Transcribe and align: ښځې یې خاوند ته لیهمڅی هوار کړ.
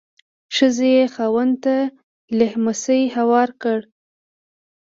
ښځې 0.55 0.89
یې 0.97 1.05
خاوند 1.13 1.53
ته 1.63 1.75
لیهمڅی 2.37 3.01
هوار 3.15 3.49
کړ. 3.61 3.79